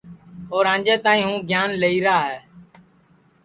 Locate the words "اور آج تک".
0.53-1.19